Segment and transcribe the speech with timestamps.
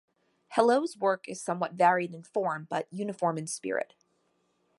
[0.53, 3.93] Hello's work is somewhat varied in form but uniform in spirit.